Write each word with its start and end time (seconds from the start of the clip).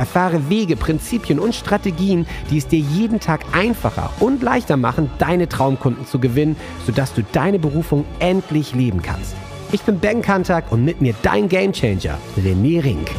Erfahre 0.00 0.48
Wege, 0.48 0.76
Prinzipien 0.76 1.38
und 1.38 1.54
Strategien, 1.54 2.26
die 2.50 2.56
es 2.56 2.66
dir 2.66 2.78
jeden 2.78 3.20
Tag 3.20 3.44
einfacher 3.52 4.10
und 4.18 4.42
leichter 4.42 4.78
machen, 4.78 5.10
deine 5.18 5.46
Traumkunden 5.46 6.06
zu 6.06 6.18
gewinnen, 6.18 6.56
sodass 6.86 7.12
du 7.12 7.22
deine 7.22 7.58
Berufung 7.58 8.06
endlich 8.18 8.74
leben 8.74 9.02
kannst. 9.02 9.36
Ich 9.72 9.82
bin 9.82 10.00
Ben 10.00 10.22
Kantak 10.22 10.72
und 10.72 10.86
mit 10.86 11.02
mir 11.02 11.14
dein 11.20 11.50
Gamechanger, 11.50 12.16
René 12.38 12.82
Rink. 12.82 13.10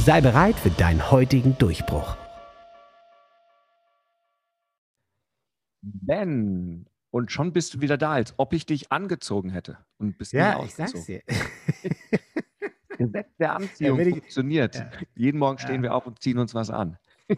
Sei 0.00 0.20
bereit 0.20 0.56
für 0.56 0.68
deinen 0.68 1.10
heutigen 1.10 1.56
Durchbruch. 1.56 2.14
Ben, 5.80 6.84
und 7.10 7.32
schon 7.32 7.54
bist 7.54 7.72
du 7.72 7.80
wieder 7.80 7.96
da, 7.96 8.12
als 8.12 8.34
ob 8.36 8.52
ich 8.52 8.66
dich 8.66 8.92
angezogen 8.92 9.48
hätte. 9.48 9.78
Und 9.96 10.18
bist 10.18 10.34
ja, 10.34 10.62
ich 10.62 10.74
sag's 10.74 11.06
dir. 11.06 11.22
Gesetz 13.06 13.36
der 13.38 13.56
Anziehung 13.56 13.98
ja, 13.98 14.06
ich, 14.06 14.14
funktioniert. 14.14 14.74
Ja. 14.76 14.90
Jeden 15.14 15.38
Morgen 15.38 15.58
stehen 15.58 15.76
ja. 15.76 15.82
wir 15.82 15.94
auf 15.94 16.06
und 16.06 16.20
ziehen 16.20 16.38
uns 16.38 16.54
was 16.54 16.70
an. 16.70 16.98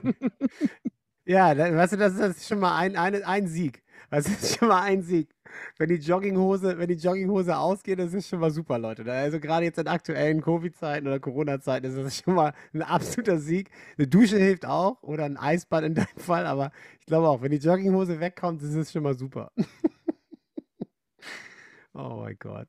ja, 1.25 1.57
weißt 1.57 1.95
du, 1.95 1.97
das 1.97 2.15
ist 2.15 2.47
schon 2.47 2.61
mal 2.61 2.77
ein, 2.77 2.97
ein, 2.97 3.23
ein 3.23 3.47
Sieg. 3.47 3.83
Das 4.11 4.27
ist 4.27 4.59
schon 4.59 4.69
mal 4.69 4.83
ein 4.83 5.03
Sieg. 5.03 5.35
Wenn 5.79 5.89
die 5.89 5.97
Jogginghose, 5.97 6.79
wenn 6.79 6.89
die 6.89 6.95
Jogginghose 6.95 7.57
ausgeht, 7.57 7.99
das 7.99 8.13
ist 8.13 8.29
schon 8.29 8.41
mal 8.41 8.51
super, 8.51 8.79
Leute. 8.79 9.11
Also 9.11 9.41
gerade 9.41 9.65
jetzt 9.65 9.79
in 9.79 9.89
aktuellen 9.89 10.41
Covid-Zeiten 10.41 11.07
oder 11.07 11.21
Corona-Zeiten 11.21 11.87
ist 11.87 11.97
das 11.97 12.19
schon 12.19 12.35
mal 12.35 12.53
ein 12.73 12.83
absoluter 12.83 13.39
Sieg. 13.39 13.71
Eine 13.97 14.07
Dusche 14.07 14.39
hilft 14.39 14.67
auch 14.67 15.03
oder 15.03 15.25
ein 15.25 15.37
Eisbad 15.37 15.85
in 15.85 15.95
deinem 15.95 16.07
Fall, 16.17 16.47
aber 16.47 16.73
ich 17.01 17.07
glaube 17.07 17.29
auch, 17.29 17.43
wenn 17.43 17.51
die 17.51 17.59
Jogginghose 17.59 18.21
wegkommt, 18.21 18.63
ist 18.63 18.75
es 18.75 18.93
schon 18.93 19.03
mal 19.03 19.17
super. 19.17 19.53
oh 21.95 22.21
mein 22.23 22.37
Gott. 22.39 22.69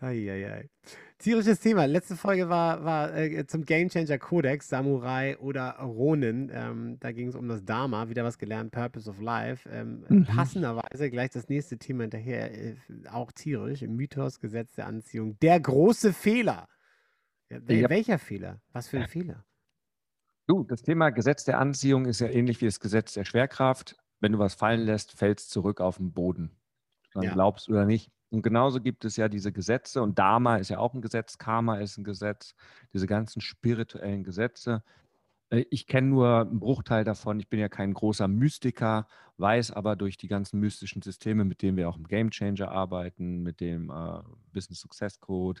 Eieiei. 0.00 0.68
Tierisches 1.18 1.58
Thema. 1.58 1.86
Letzte 1.86 2.16
Folge 2.16 2.48
war, 2.48 2.84
war 2.84 3.16
äh, 3.16 3.44
zum 3.46 3.64
Gamechanger 3.64 4.18
Codex, 4.18 4.68
Samurai 4.68 5.36
oder 5.38 5.72
Ronin. 5.80 6.50
Ähm, 6.52 6.96
da 7.00 7.10
ging 7.10 7.28
es 7.28 7.34
um 7.34 7.48
das 7.48 7.64
Dharma, 7.64 8.08
wieder 8.08 8.22
was 8.22 8.38
gelernt, 8.38 8.70
Purpose 8.70 9.10
of 9.10 9.20
Life. 9.20 9.68
Ähm, 9.68 10.04
mhm. 10.08 10.24
Passenderweise 10.26 11.10
gleich 11.10 11.30
das 11.30 11.48
nächste 11.48 11.76
Thema 11.78 12.02
hinterher, 12.02 12.52
äh, 12.56 12.76
auch 13.10 13.32
tierisch, 13.32 13.82
Mythos, 13.82 14.38
Gesetz 14.38 14.76
der 14.76 14.86
Anziehung. 14.86 15.38
Der 15.40 15.58
große 15.58 16.12
Fehler. 16.12 16.68
Ja, 17.50 17.58
ja. 17.58 17.90
Welcher 17.90 18.18
Fehler? 18.18 18.60
Was 18.72 18.88
für 18.88 18.98
ein 18.98 19.08
Fehler? 19.08 19.44
Du, 20.46 20.64
das 20.64 20.82
Thema 20.82 21.10
Gesetz 21.10 21.44
der 21.44 21.58
Anziehung 21.58 22.06
ist 22.06 22.20
ja 22.20 22.28
ähnlich 22.28 22.60
wie 22.60 22.66
das 22.66 22.80
Gesetz 22.80 23.14
der 23.14 23.24
Schwerkraft. 23.24 23.96
Wenn 24.20 24.32
du 24.32 24.38
was 24.38 24.54
fallen 24.54 24.80
lässt, 24.80 25.12
fällt 25.12 25.40
es 25.40 25.48
zurück 25.48 25.80
auf 25.80 25.98
den 25.98 26.12
Boden. 26.12 26.56
Dann 27.12 27.24
ja. 27.24 27.32
glaubst 27.32 27.68
oder 27.68 27.84
nicht. 27.84 28.10
Und 28.30 28.42
genauso 28.42 28.80
gibt 28.80 29.04
es 29.04 29.16
ja 29.16 29.28
diese 29.28 29.52
Gesetze 29.52 30.02
und 30.02 30.18
Dharma 30.18 30.56
ist 30.56 30.68
ja 30.68 30.78
auch 30.78 30.94
ein 30.94 31.00
Gesetz, 31.00 31.38
Karma 31.38 31.78
ist 31.78 31.96
ein 31.96 32.04
Gesetz, 32.04 32.54
diese 32.92 33.06
ganzen 33.06 33.40
spirituellen 33.40 34.22
Gesetze. 34.24 34.82
Äh, 35.50 35.64
ich 35.70 35.86
kenne 35.86 36.08
nur 36.08 36.40
einen 36.40 36.60
Bruchteil 36.60 37.04
davon. 37.04 37.40
Ich 37.40 37.48
bin 37.48 37.60
ja 37.60 37.68
kein 37.68 37.94
großer 37.94 38.28
Mystiker, 38.28 39.08
weiß 39.38 39.72
aber 39.72 39.96
durch 39.96 40.16
die 40.16 40.28
ganzen 40.28 40.60
mystischen 40.60 41.02
Systeme, 41.02 41.44
mit 41.44 41.62
denen 41.62 41.76
wir 41.76 41.88
auch 41.88 41.96
im 41.96 42.06
Game 42.06 42.30
Changer 42.30 42.70
arbeiten, 42.70 43.42
mit 43.42 43.60
dem 43.60 43.90
äh, 43.90 44.22
Business 44.52 44.80
Success 44.80 45.20
Code, 45.20 45.60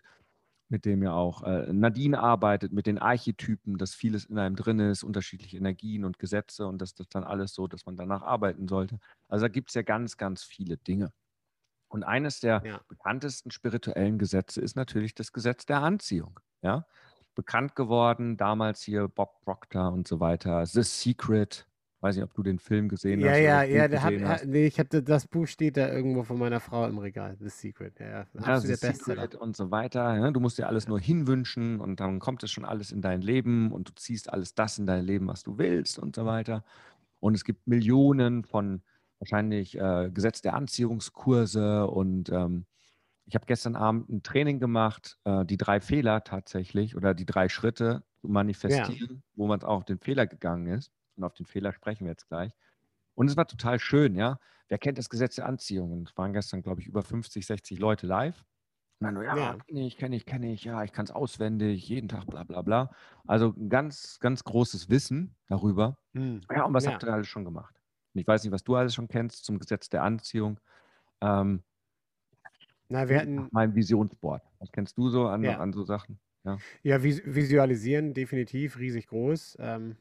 mit 0.68 0.84
dem 0.84 1.02
ja 1.02 1.12
auch 1.12 1.42
äh, 1.44 1.72
Nadine 1.72 2.20
arbeitet, 2.20 2.72
mit 2.72 2.86
den 2.86 2.98
Archetypen, 2.98 3.78
dass 3.78 3.94
vieles 3.94 4.26
in 4.26 4.38
einem 4.38 4.56
drin 4.56 4.80
ist, 4.80 5.02
unterschiedliche 5.02 5.56
Energien 5.56 6.04
und 6.04 6.18
Gesetze 6.18 6.66
und 6.66 6.82
dass 6.82 6.94
das 6.94 7.08
dann 7.08 7.24
alles 7.24 7.54
so, 7.54 7.66
dass 7.66 7.86
man 7.86 7.96
danach 7.96 8.22
arbeiten 8.22 8.68
sollte. 8.68 8.98
Also 9.28 9.44
da 9.46 9.48
gibt 9.48 9.70
es 9.70 9.74
ja 9.74 9.82
ganz, 9.82 10.16
ganz 10.16 10.42
viele 10.44 10.76
Dinge. 10.76 11.12
Und 11.88 12.04
eines 12.04 12.40
der 12.40 12.62
ja. 12.64 12.80
bekanntesten 12.88 13.50
spirituellen 13.50 14.18
Gesetze 14.18 14.60
ist 14.60 14.76
natürlich 14.76 15.14
das 15.14 15.32
Gesetz 15.32 15.66
der 15.66 15.82
Anziehung. 15.82 16.38
Ja? 16.62 16.86
Bekannt 17.34 17.74
geworden, 17.74 18.36
damals 18.36 18.82
hier 18.82 19.08
Bob 19.08 19.40
Proctor 19.42 19.92
und 19.92 20.06
so 20.06 20.20
weiter, 20.20 20.66
The 20.66 20.82
Secret. 20.82 21.66
Weiß 22.00 22.14
nicht, 22.14 22.24
ob 22.24 22.32
du 22.34 22.44
den 22.44 22.60
Film 22.60 22.88
gesehen 22.88 23.18
ja, 23.18 23.30
hast. 23.30 23.38
Ja, 23.38 23.62
ja, 23.64 23.86
ja. 23.86 24.28
Hat, 24.28 24.46
nee, 24.46 24.66
ich 24.66 24.78
hatte 24.78 25.02
das 25.02 25.26
Buch 25.26 25.48
steht 25.48 25.76
da 25.76 25.88
irgendwo 25.88 26.22
von 26.22 26.38
meiner 26.38 26.60
Frau 26.60 26.86
im 26.86 26.98
Regal. 26.98 27.36
The 27.40 27.48
Secret. 27.48 27.98
Ja, 27.98 28.24
ja 28.34 28.60
The 28.60 28.74
Secret 28.76 29.34
und 29.34 29.56
so 29.56 29.72
weiter. 29.72 30.16
Ja, 30.16 30.30
du 30.30 30.38
musst 30.38 30.58
dir 30.58 30.68
alles 30.68 30.86
nur 30.86 31.00
hinwünschen 31.00 31.80
und 31.80 31.98
dann 31.98 32.20
kommt 32.20 32.44
es 32.44 32.52
schon 32.52 32.64
alles 32.64 32.92
in 32.92 33.02
dein 33.02 33.20
Leben 33.20 33.72
und 33.72 33.88
du 33.88 33.92
ziehst 33.96 34.32
alles 34.32 34.54
das 34.54 34.78
in 34.78 34.86
dein 34.86 35.04
Leben, 35.04 35.26
was 35.26 35.42
du 35.42 35.58
willst 35.58 35.98
und 35.98 36.14
so 36.14 36.24
weiter. 36.24 36.62
Und 37.18 37.34
es 37.34 37.42
gibt 37.42 37.66
Millionen 37.66 38.44
von 38.44 38.82
wahrscheinlich 39.18 39.76
äh, 39.78 40.10
Gesetz 40.12 40.42
der 40.42 40.54
Anziehungskurse 40.54 41.86
und 41.86 42.30
ähm, 42.30 42.66
ich 43.28 43.34
habe 43.34 43.44
gestern 43.44 43.76
Abend 43.76 44.08
ein 44.08 44.22
Training 44.22 44.58
gemacht, 44.58 45.18
äh, 45.24 45.44
die 45.44 45.58
drei 45.58 45.80
Fehler 45.80 46.24
tatsächlich 46.24 46.96
oder 46.96 47.12
die 47.12 47.26
drei 47.26 47.50
Schritte 47.50 48.02
zu 48.20 48.28
manifestieren, 48.28 49.16
ja. 49.16 49.22
wo 49.34 49.46
man 49.46 49.62
auch 49.62 49.78
auf 49.78 49.84
den 49.84 49.98
Fehler 49.98 50.26
gegangen 50.26 50.66
ist. 50.66 50.90
Und 51.14 51.24
auf 51.24 51.34
den 51.34 51.44
Fehler 51.44 51.72
sprechen 51.72 52.04
wir 52.04 52.12
jetzt 52.12 52.28
gleich. 52.28 52.52
Und 53.14 53.28
es 53.28 53.36
war 53.36 53.46
total 53.46 53.80
schön, 53.80 54.14
ja. 54.14 54.38
Wer 54.68 54.78
kennt 54.78 54.96
das 54.96 55.10
Gesetz 55.10 55.34
der 55.34 55.46
Anziehung? 55.46 55.92
Und 55.92 56.08
es 56.08 56.16
waren 56.16 56.32
gestern, 56.32 56.62
glaube 56.62 56.80
ich, 56.80 56.86
über 56.86 57.02
50, 57.02 57.44
60 57.44 57.78
Leute 57.78 58.06
live. 58.06 58.44
Und 59.00 59.14
dann, 59.14 59.22
ja, 59.22 59.36
ja. 59.36 59.56
kenne 59.66 59.86
ich, 59.86 59.96
kenne 59.96 60.16
ich, 60.16 60.24
kenne 60.24 60.52
ich, 60.52 60.64
ja, 60.64 60.82
ich 60.82 60.92
kann 60.92 61.04
es 61.04 61.10
auswendig, 61.10 61.86
jeden 61.88 62.08
Tag, 62.08 62.26
bla 62.26 62.44
bla 62.44 62.62
bla. 62.62 62.90
Also 63.26 63.54
ein 63.56 63.68
ganz, 63.68 64.18
ganz 64.20 64.42
großes 64.42 64.88
Wissen 64.88 65.36
darüber. 65.48 65.98
Hm. 66.14 66.40
Ja, 66.50 66.64
und 66.64 66.72
was 66.72 66.84
ja. 66.84 66.92
habt 66.92 67.04
ihr 67.04 67.12
alles 67.12 67.28
schon 67.28 67.44
gemacht? 67.44 67.77
Ich 68.18 68.26
weiß 68.26 68.44
nicht, 68.44 68.52
was 68.52 68.64
du 68.64 68.76
alles 68.76 68.94
schon 68.94 69.08
kennst 69.08 69.44
zum 69.44 69.58
Gesetz 69.58 69.88
der 69.88 70.02
Anziehung. 70.02 70.60
Ähm, 71.20 71.62
Na, 72.88 73.08
wir 73.08 73.20
hatten. 73.20 73.48
Mein 73.50 73.74
Visionsboard. 73.74 74.42
Was 74.58 74.72
kennst 74.72 74.96
du 74.96 75.08
so 75.08 75.26
an, 75.26 75.42
ja. 75.42 75.58
an 75.58 75.72
so 75.72 75.84
Sachen? 75.84 76.18
Ja, 76.44 76.58
ja 76.82 77.02
vis 77.02 77.22
visualisieren, 77.24 78.14
definitiv, 78.14 78.78
riesig 78.78 79.08
groß. 79.08 79.58
Ähm, 79.60 79.96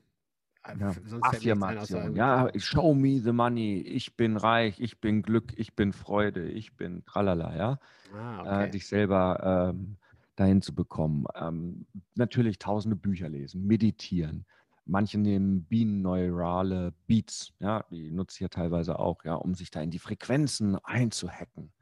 äh, 0.64 0.78
ja. 0.80 0.94
Affirmation. 1.22 2.16
Ja, 2.16 2.50
show 2.58 2.94
me 2.94 3.20
the 3.20 3.32
money. 3.32 3.82
Ich 3.82 4.16
bin 4.16 4.38
reich, 4.38 4.80
ich 4.80 5.00
bin 5.00 5.22
Glück, 5.22 5.54
ich 5.58 5.76
bin 5.76 5.94
Freude, 5.94 6.50
ich 6.50 6.76
bin 6.76 7.04
tralala, 7.06 7.56
ja. 7.56 7.80
Ah, 8.14 8.38
äh, 8.38 8.42
okay. 8.42 8.66
äh, 8.66 8.70
dich 8.72 8.88
selber 8.88 9.74
ähm, 9.74 9.98
dahin 10.36 10.62
zu 10.62 10.74
bekommen. 10.74 11.26
Ähm, 11.36 11.86
natürlich 12.16 12.60
tausende 12.60 12.96
Bücher 12.96 13.30
lesen, 13.30 13.66
meditieren, 13.66 14.46
Manche 14.90 15.18
nehmen 15.18 15.66
bineurale 15.66 16.94
Beats, 17.08 17.54
ja, 17.60 17.84
die 17.92 18.10
nutze 18.12 18.36
ich 18.36 18.40
ja 18.40 18.48
teilweise 18.48 18.98
auch, 19.00 19.26
ja, 19.26 19.36
um 19.36 19.54
sich 19.54 19.70
da 19.70 19.82
in 19.82 19.92
die 19.92 20.00
Frequenzen 20.00 20.78
einzuhacken. 20.78 21.74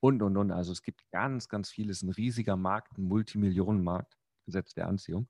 Und, 0.00 0.22
und, 0.22 0.36
und. 0.36 0.50
Also 0.50 0.72
es 0.72 0.82
gibt 0.82 1.08
ganz, 1.10 1.48
ganz 1.48 1.70
viel. 1.70 1.90
Es 1.90 1.98
ist 1.98 2.02
ein 2.02 2.10
riesiger 2.10 2.56
Markt, 2.56 2.98
ein 2.98 3.04
Multimillionenmarkt, 3.04 4.16
Gesetz 4.44 4.74
der 4.74 4.88
Anziehung. 4.88 5.28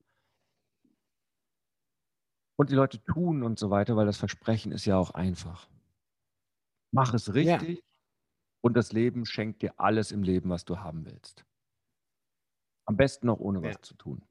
Und 2.56 2.70
die 2.70 2.74
Leute 2.74 3.02
tun 3.04 3.42
und 3.42 3.58
so 3.58 3.70
weiter, 3.70 3.96
weil 3.96 4.06
das 4.06 4.16
Versprechen 4.16 4.72
ist 4.72 4.84
ja 4.84 4.98
auch 4.98 5.12
einfach. 5.12 5.68
Mach 6.90 7.14
es 7.14 7.34
richtig 7.34 7.78
ja. 7.78 7.84
und 8.62 8.74
das 8.74 8.92
Leben 8.92 9.26
schenkt 9.26 9.62
dir 9.62 9.78
alles 9.78 10.12
im 10.12 10.22
Leben, 10.22 10.50
was 10.50 10.64
du 10.64 10.78
haben 10.78 11.04
willst. 11.04 11.44
Am 12.86 12.96
besten 12.96 13.26
noch 13.26 13.38
ohne 13.38 13.62
ja. 13.62 13.68
was 13.68 13.82
zu 13.82 13.94
tun. 13.94 14.24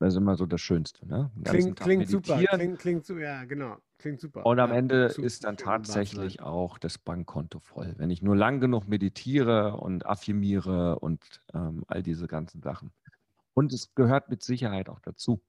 Das 0.00 0.12
ist 0.12 0.18
immer 0.18 0.36
so 0.36 0.46
das 0.46 0.60
Schönste. 0.60 1.06
Ne? 1.06 1.30
Klingt, 1.44 1.78
klingt 1.78 2.08
super. 2.08 2.36
Klingt, 2.36 2.78
klingt, 2.78 3.08
ja, 3.08 3.44
genau. 3.44 3.78
Klingt 3.98 4.20
super. 4.20 4.44
Und 4.44 4.58
am 4.58 4.70
ja, 4.70 4.76
Ende 4.76 5.04
ist 5.06 5.44
dann 5.44 5.56
tatsächlich 5.56 6.42
auch 6.42 6.78
das 6.78 6.98
Bankkonto 6.98 7.60
voll. 7.60 7.94
Wenn 7.96 8.10
ich 8.10 8.20
nur 8.20 8.36
lang 8.36 8.60
genug 8.60 8.88
meditiere 8.88 9.76
und 9.76 10.04
affirmiere 10.04 10.98
und 10.98 11.42
ähm, 11.54 11.84
all 11.86 12.02
diese 12.02 12.26
ganzen 12.26 12.60
Sachen. 12.60 12.92
Und 13.54 13.72
es 13.72 13.94
gehört 13.94 14.28
mit 14.28 14.42
Sicherheit 14.42 14.88
auch 14.88 15.00
dazu, 15.00 15.40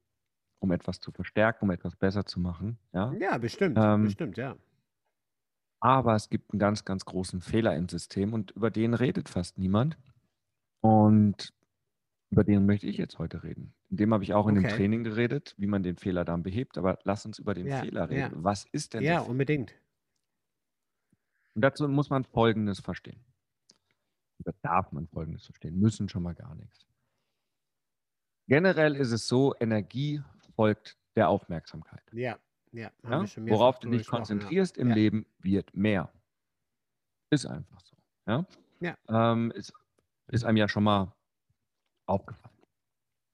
um 0.59 0.71
etwas 0.71 0.99
zu 0.99 1.11
verstärken, 1.11 1.65
um 1.65 1.71
etwas 1.71 1.95
besser 1.95 2.25
zu 2.25 2.39
machen. 2.39 2.77
Ja, 2.93 3.13
ja 3.19 3.37
bestimmt. 3.37 3.77
Ähm, 3.81 4.03
bestimmt, 4.03 4.37
ja. 4.37 4.55
Aber 5.79 6.15
es 6.15 6.29
gibt 6.29 6.53
einen 6.53 6.59
ganz, 6.59 6.85
ganz 6.85 7.03
großen 7.05 7.41
Fehler 7.41 7.75
im 7.75 7.89
System 7.89 8.33
und 8.33 8.51
über 8.51 8.71
den 8.71 8.93
redet 8.93 9.27
fast 9.27 9.57
niemand. 9.57 9.97
Und 10.81 11.51
über 12.29 12.43
den 12.43 12.65
möchte 12.65 12.87
ich 12.87 12.97
jetzt 12.97 13.19
heute 13.19 13.43
reden. 13.43 13.73
In 13.95 13.97
dem 13.97 14.13
habe 14.13 14.25
ich 14.25 14.33
auch 14.33 14.47
in 14.47 14.55
dem 14.55 14.67
Training 14.67 15.05
geredet, 15.05 15.55
wie 15.57 15.67
man 15.67 15.81
den 15.81 15.95
Fehler 15.95 16.25
dann 16.25 16.43
behebt. 16.43 16.77
Aber 16.77 16.99
lass 17.05 17.25
uns 17.25 17.39
über 17.39 17.53
den 17.53 17.65
Ja, 17.65 17.79
Fehler 17.79 18.11
ja. 18.11 18.25
reden. 18.25 18.43
Was 18.43 18.65
ist 18.73 18.93
denn 18.93 19.03
Ja, 19.03 19.21
unbedingt. 19.21 19.73
Und 21.53 21.61
dazu 21.61 21.87
muss 21.87 22.09
man 22.09 22.25
Folgendes 22.25 22.81
verstehen. 22.81 23.23
Oder 24.39 24.53
darf 24.61 24.91
man 24.91 25.07
Folgendes 25.07 25.45
verstehen? 25.45 25.79
Müssen 25.79 26.09
schon 26.09 26.23
mal 26.23 26.35
gar 26.35 26.55
nichts. 26.55 26.85
Generell 28.49 28.97
ist 28.97 29.13
es 29.13 29.29
so, 29.29 29.55
Energie 29.61 30.21
folgt 30.57 30.97
der 31.15 31.29
Aufmerksamkeit. 31.29 32.03
Ja, 32.11 32.37
ja. 32.73 32.91
ja? 33.01 33.25
Worauf 33.47 33.79
du 33.79 33.91
dich 33.91 34.05
konzentrierst 34.05 34.75
ja. 34.75 34.81
im 34.81 34.89
ja. 34.89 34.95
Leben, 34.95 35.25
wird 35.39 35.73
mehr. 35.73 36.11
Ist 37.29 37.45
einfach 37.45 37.79
so. 37.79 37.95
Ja. 38.27 38.45
ja. 38.81 38.97
Ähm, 39.07 39.51
ist, 39.51 39.71
ist 40.27 40.43
einem 40.43 40.57
ja 40.57 40.67
schon 40.67 40.83
mal 40.83 41.13
aufgefallen. 42.07 42.54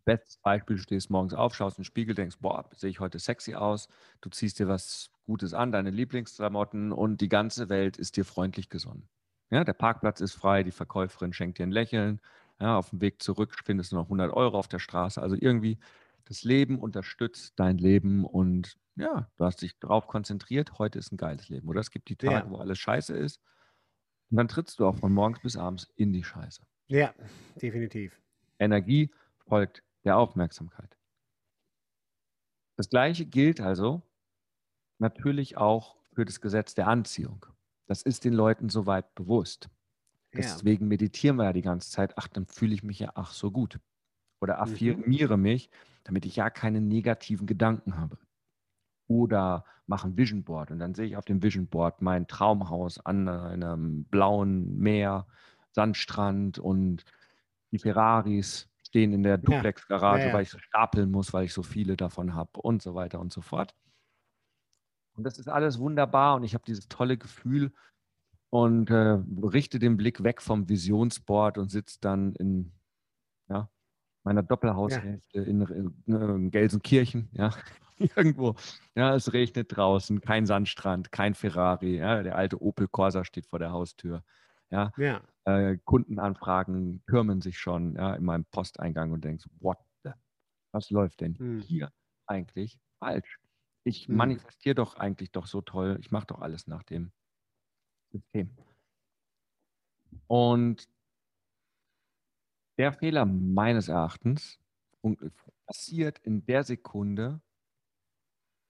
Bestes 0.03 0.37
Beispiel, 0.37 0.77
du 0.77 0.81
stehst 0.81 1.09
morgens 1.09 1.33
auf, 1.33 1.53
schaust 1.53 1.77
in 1.77 1.83
den 1.83 1.85
Spiegel, 1.85 2.15
denkst, 2.15 2.37
boah, 2.39 2.67
sehe 2.75 2.89
ich 2.89 2.99
heute 2.99 3.19
sexy 3.19 3.53
aus, 3.53 3.87
du 4.21 4.29
ziehst 4.29 4.59
dir 4.59 4.67
was 4.67 5.11
Gutes 5.25 5.53
an, 5.53 5.71
deine 5.71 5.91
Lieblingsklamotten 5.91 6.91
und 6.91 7.21
die 7.21 7.29
ganze 7.29 7.69
Welt 7.69 7.97
ist 7.97 8.17
dir 8.17 8.25
freundlich 8.25 8.69
gesonnen. 8.69 9.07
Ja, 9.51 9.63
der 9.63 9.73
Parkplatz 9.73 10.21
ist 10.21 10.33
frei, 10.33 10.63
die 10.63 10.71
Verkäuferin 10.71 11.33
schenkt 11.33 11.59
dir 11.59 11.63
ein 11.63 11.71
Lächeln. 11.71 12.21
Ja, 12.59 12.77
auf 12.77 12.89
dem 12.89 13.01
Weg 13.01 13.21
zurück 13.21 13.55
findest 13.63 13.91
du 13.91 13.97
noch 13.97 14.05
100 14.05 14.31
Euro 14.31 14.57
auf 14.57 14.67
der 14.67 14.79
Straße. 14.79 15.21
Also 15.21 15.35
irgendwie 15.39 15.77
das 16.25 16.43
Leben 16.43 16.79
unterstützt 16.79 17.53
dein 17.57 17.77
Leben 17.77 18.25
und 18.25 18.77
ja, 18.95 19.29
du 19.37 19.45
hast 19.45 19.61
dich 19.61 19.77
darauf 19.79 20.07
konzentriert, 20.07 20.79
heute 20.79 20.99
ist 20.99 21.11
ein 21.11 21.17
geiles 21.17 21.49
Leben. 21.49 21.67
Oder 21.67 21.81
es 21.81 21.91
gibt 21.91 22.09
die 22.09 22.15
Tage, 22.15 22.33
ja. 22.33 22.49
wo 22.49 22.57
alles 22.57 22.79
scheiße 22.79 23.15
ist. 23.15 23.41
Und 24.29 24.37
dann 24.37 24.47
trittst 24.47 24.79
du 24.79 24.85
auch 24.85 24.95
von 24.95 25.13
morgens 25.13 25.41
bis 25.41 25.57
abends 25.57 25.91
in 25.95 26.13
die 26.13 26.23
Scheiße. 26.23 26.61
Ja, 26.87 27.13
definitiv. 27.61 28.19
Energie 28.59 29.11
folgt 29.47 29.83
der 30.03 30.17
Aufmerksamkeit. 30.17 30.97
Das 32.77 32.89
gleiche 32.89 33.25
gilt 33.25 33.61
also 33.61 34.01
natürlich 34.99 35.57
auch 35.57 35.97
für 36.13 36.25
das 36.25 36.41
Gesetz 36.41 36.73
der 36.73 36.87
Anziehung. 36.87 37.45
Das 37.87 38.01
ist 38.01 38.23
den 38.23 38.33
Leuten 38.33 38.69
soweit 38.69 39.13
bewusst. 39.15 39.69
Deswegen 40.33 40.87
meditieren 40.87 41.35
wir 41.35 41.43
ja 41.45 41.53
die 41.53 41.61
ganze 41.61 41.91
Zeit, 41.91 42.17
ach, 42.17 42.27
dann 42.27 42.45
fühle 42.45 42.73
ich 42.73 42.83
mich 42.83 42.99
ja 42.99 43.11
ach 43.15 43.33
so 43.33 43.51
gut. 43.51 43.79
Oder 44.39 44.55
mhm. 44.55 44.61
affirmiere 44.61 45.37
mhm. 45.37 45.43
mich, 45.43 45.69
damit 46.03 46.25
ich 46.25 46.37
ja 46.37 46.49
keine 46.49 46.81
negativen 46.81 47.47
Gedanken 47.47 47.97
habe. 47.97 48.17
Oder 49.07 49.65
mache 49.87 50.07
ein 50.07 50.17
Vision 50.17 50.43
Board 50.43 50.71
und 50.71 50.79
dann 50.79 50.95
sehe 50.95 51.05
ich 51.05 51.17
auf 51.17 51.25
dem 51.25 51.43
Vision 51.43 51.67
Board 51.67 52.01
mein 52.01 52.27
Traumhaus 52.27 52.97
an 53.05 53.27
einem 53.27 54.05
blauen 54.05 54.77
Meer, 54.77 55.27
Sandstrand 55.71 56.59
und 56.59 57.03
die 57.71 57.79
Ferraris 57.79 58.70
stehen 58.91 59.13
in 59.13 59.23
der 59.23 59.37
Duplex-Garage, 59.37 60.23
ja. 60.23 60.27
ja, 60.27 60.33
weil 60.33 60.43
ich 60.43 60.49
so 60.49 60.59
stapeln 60.59 61.11
muss, 61.11 61.31
weil 61.31 61.45
ich 61.45 61.53
so 61.53 61.63
viele 61.63 61.95
davon 61.95 62.35
habe 62.35 62.59
und 62.59 62.81
so 62.81 62.93
weiter 62.93 63.21
und 63.21 63.31
so 63.31 63.39
fort. 63.41 63.73
Und 65.13 65.23
das 65.23 65.39
ist 65.39 65.47
alles 65.47 65.79
wunderbar 65.79 66.35
und 66.35 66.43
ich 66.43 66.53
habe 66.53 66.65
dieses 66.67 66.89
tolle 66.89 67.17
Gefühl 67.17 67.71
und 68.49 68.89
äh, 68.89 69.17
richte 69.43 69.79
den 69.79 69.95
Blick 69.95 70.23
weg 70.23 70.41
vom 70.41 70.67
Visionsboard 70.67 71.57
und 71.57 71.71
sitze 71.71 71.99
dann 72.01 72.33
in 72.35 72.73
ja, 73.47 73.69
meiner 74.23 74.43
Doppelhaushälfte 74.43 75.39
in, 75.39 75.61
in, 75.61 76.03
in, 76.05 76.51
Gelsenkirchen, 76.51 77.29
ja, 77.31 77.51
irgendwo. 77.97 78.55
Ja, 78.93 79.15
es 79.15 79.31
regnet 79.31 79.75
draußen, 79.75 80.19
kein 80.19 80.45
Sandstrand, 80.45 81.13
kein 81.13 81.33
Ferrari, 81.33 81.95
ja, 81.95 82.23
der 82.23 82.35
alte 82.35 82.61
Opel 82.61 82.89
Corsa 82.89 83.23
steht 83.23 83.47
vor 83.47 83.59
der 83.59 83.71
Haustür. 83.71 84.21
Ja, 84.69 84.91
ja. 84.97 85.21
Äh, 85.45 85.77
Kundenanfragen 85.85 87.03
türmen 87.07 87.41
sich 87.41 87.57
schon 87.57 87.95
ja, 87.95 88.13
in 88.13 88.23
meinem 88.23 88.45
Posteingang 88.45 89.11
und 89.11 89.23
denkst, 89.23 89.47
what 89.59 89.79
the, 90.03 90.11
was 90.71 90.91
läuft 90.91 91.21
denn 91.21 91.37
hm. 91.37 91.61
hier 91.61 91.91
eigentlich 92.27 92.79
falsch? 92.99 93.39
Ich 93.83 94.07
hm. 94.07 94.15
manifestiere 94.15 94.75
doch 94.75 94.95
eigentlich 94.95 95.31
doch 95.31 95.47
so 95.47 95.61
toll, 95.61 95.97
ich 95.99 96.11
mache 96.11 96.27
doch 96.27 96.41
alles 96.41 96.67
nach 96.67 96.83
dem 96.83 97.11
System. 98.11 98.55
Und 100.27 100.87
der 102.77 102.93
Fehler 102.93 103.25
meines 103.25 103.87
Erachtens 103.87 104.59
passiert 105.65 106.19
in 106.19 106.45
der 106.45 106.63
Sekunde, 106.63 107.41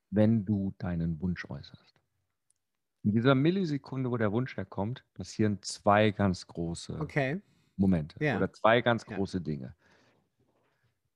wenn 0.10 0.46
du 0.46 0.74
deinen 0.78 1.20
Wunsch 1.22 1.46
äußerst. 1.46 2.00
In 3.03 3.13
dieser 3.13 3.33
Millisekunde, 3.33 4.12
wo 4.12 4.18
der 4.18 4.31
Wunsch 4.31 4.57
herkommt, 4.57 5.03
passieren 5.13 5.62
zwei 5.62 6.12
ganz 6.12 6.45
große 6.45 7.00
okay. 7.00 7.42
Momente 7.75 8.15
ja. 8.24 8.38
oder 8.38 8.51
zwei 8.53 8.81
ganz 8.81 9.06
ja. 9.09 9.15
große 9.15 9.42
Dinge. 9.42 9.75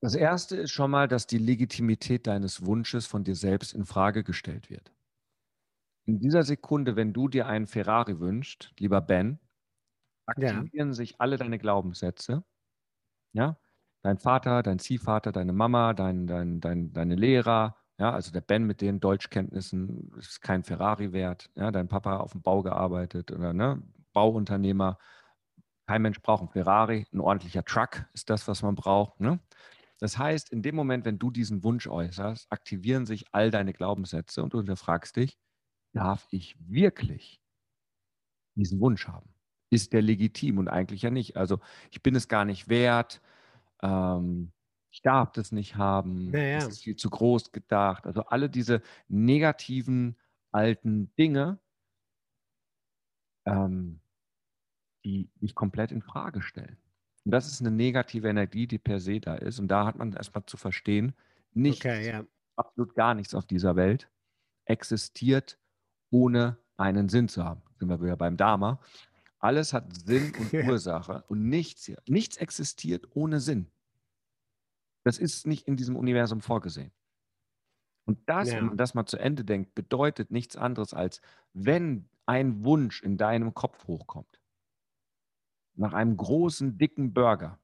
Das 0.02 0.16
erste 0.16 0.58
ist 0.58 0.72
schon 0.72 0.92
mal, 0.92 1.08
dass 1.08 1.28
die 1.28 1.38
Legitimität 1.38 2.28
deines 2.28 2.66
Wunsches 2.66 3.06
von 3.06 3.24
dir 3.24 3.36
selbst 3.36 3.74
in 3.74 3.86
Frage 3.86 4.24
gestellt 4.24 4.70
wird. 4.70 4.92
In 6.06 6.20
dieser 6.20 6.44
Sekunde, 6.44 6.96
wenn 6.96 7.14
du 7.14 7.28
dir 7.28 7.48
einen 7.48 7.66
Ferrari 7.66 8.20
wünschst, 8.20 8.74
lieber 8.78 9.02
Ben, 9.02 9.40
aktivieren 10.26 10.90
ja. 10.90 10.94
sich 10.94 11.20
alle 11.20 11.38
deine 11.38 11.58
Glaubenssätze. 11.58 12.44
Ja? 13.34 13.58
Dein 14.04 14.20
Vater, 14.20 14.62
dein 14.62 14.80
Ziehvater, 14.80 15.32
deine 15.32 15.54
Mama, 15.54 15.94
dein, 15.94 16.28
dein, 16.28 16.62
dein, 16.62 16.94
deine 16.94 17.16
Lehrer, 17.16 17.76
ja, 17.98 18.12
also 18.12 18.32
der 18.32 18.42
Ben 18.42 18.66
mit 18.66 18.82
den 18.82 19.00
Deutschkenntnissen 19.00 20.12
ist 20.18 20.42
kein 20.42 20.64
Ferrari 20.64 21.14
wert. 21.14 21.50
Ja, 21.56 21.72
dein 21.72 21.88
Papa 21.88 22.18
auf 22.18 22.34
dem 22.34 22.42
Bau 22.42 22.62
gearbeitet 22.62 23.32
oder 23.32 23.54
ne, 23.54 23.82
Bauunternehmer. 24.14 24.98
Kein 25.88 26.02
Mensch 26.02 26.22
braucht 26.22 26.42
einen 26.42 26.50
Ferrari, 26.50 27.06
ein 27.14 27.20
ordentlicher 27.20 27.64
Truck 27.64 28.06
ist 28.14 28.30
das, 28.30 28.48
was 28.48 28.64
man 28.64 28.76
braucht. 28.76 29.20
Ne? 29.22 29.40
Das 30.00 30.18
heißt, 30.18 30.52
in 30.52 30.62
dem 30.62 30.76
Moment, 30.76 31.06
wenn 31.06 31.20
du 31.20 31.32
diesen 31.32 31.64
Wunsch 31.64 31.88
äußerst, 31.88 32.52
aktivieren 32.52 33.06
sich 33.06 33.26
all 33.34 33.52
deine 33.52 33.72
Glaubenssätze 33.74 34.44
und 34.44 34.54
du 34.54 34.58
hinterfragst 34.58 35.16
dich, 35.16 35.38
darf 35.94 36.28
ich 36.32 36.56
wirklich 36.60 37.40
diesen 38.56 38.80
Wunsch 38.80 39.08
haben? 39.08 39.30
Ist 39.70 39.94
der 39.94 40.02
legitim? 40.02 40.58
Und 40.58 40.68
eigentlich 40.68 41.02
ja 41.02 41.12
nicht. 41.12 41.38
Also 41.38 41.60
ich 41.92 42.02
bin 42.04 42.16
es 42.16 42.28
gar 42.28 42.46
nicht 42.46 42.70
wert. 42.70 43.22
Ähm, 43.82 44.52
ich 44.96 45.02
darf 45.02 45.34
das 45.34 45.52
nicht 45.52 45.76
haben, 45.76 46.32
ja, 46.32 46.56
das 46.56 46.70
ist 46.70 46.84
viel 46.84 46.96
zu 46.96 47.10
groß 47.10 47.52
gedacht. 47.52 48.06
Also 48.08 48.22
alle 48.22 48.50
diese 48.50 48.82
negativen 49.10 50.16
alten 50.54 51.14
Dinge, 51.18 51.60
ähm, 53.46 54.00
die 55.04 55.30
mich 55.42 55.54
komplett 55.54 55.92
in 55.92 56.02
Frage 56.02 56.42
stellen. 56.42 56.78
Und 57.26 57.32
das 57.32 57.46
ist 57.46 57.60
eine 57.60 57.72
negative 57.72 58.30
Energie, 58.30 58.68
die 58.68 58.78
per 58.78 59.02
se 59.02 59.20
da 59.20 59.36
ist. 59.36 59.60
Und 59.60 59.68
da 59.68 59.86
hat 59.86 59.98
man 59.98 60.14
erstmal 60.14 60.46
zu 60.46 60.56
verstehen, 60.56 61.14
nichts, 61.52 61.84
okay, 61.84 62.08
ja. 62.12 62.26
absolut 62.56 62.96
gar 62.96 63.16
nichts 63.16 63.36
auf 63.36 63.46
dieser 63.46 63.76
Welt 63.76 64.10
existiert, 64.64 65.60
ohne 66.10 66.58
einen 66.78 67.10
Sinn 67.10 67.28
zu 67.28 67.44
haben. 67.44 67.62
Sind 67.80 67.90
wir 67.90 68.02
wieder 68.02 68.16
beim 68.16 68.38
Dharma. 68.38 68.80
Alles 69.40 69.74
hat 69.74 69.94
Sinn 69.94 70.32
und 70.40 70.54
Ursache 70.70 71.26
und 71.28 71.50
nichts, 71.50 71.92
nichts 72.08 72.38
existiert 72.38 73.10
ohne 73.14 73.42
Sinn. 73.42 73.70
Das 75.06 75.20
ist 75.20 75.46
nicht 75.46 75.68
in 75.68 75.78
diesem 75.78 75.96
Universum 75.96 76.42
vorgesehen. 76.42 76.92
Und 78.06 78.18
das, 78.28 78.50
ja. 78.50 78.58
wenn 78.58 78.66
man 78.66 78.78
das 78.78 78.96
mal 78.96 79.06
zu 79.06 79.18
Ende 79.18 79.46
denkt, 79.46 79.76
bedeutet 79.76 80.32
nichts 80.32 80.58
anderes 80.58 80.94
als, 80.94 81.22
wenn 81.54 82.10
ein 82.26 82.66
Wunsch 82.66 83.04
in 83.04 83.18
deinem 83.18 83.54
Kopf 83.54 83.88
hochkommt, 83.88 84.42
nach 85.76 85.94
einem 85.94 86.18
großen, 86.18 86.78
dicken 86.78 87.14
Burger, 87.14 87.60